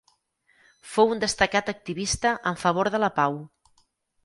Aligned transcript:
Fou 0.93 1.11
un 1.15 1.21
destacat 1.25 1.69
activista 1.75 2.33
en 2.55 2.59
favor 2.65 2.93
de 2.97 3.05
la 3.07 3.13
pau. 3.21 3.41